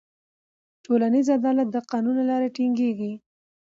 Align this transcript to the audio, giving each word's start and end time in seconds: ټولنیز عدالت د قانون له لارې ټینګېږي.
ټولنیز 0.85 1.27
عدالت 1.37 1.67
د 1.71 1.77
قانون 1.91 2.15
له 2.19 2.25
لارې 2.29 2.53
ټینګېږي. 2.55 3.13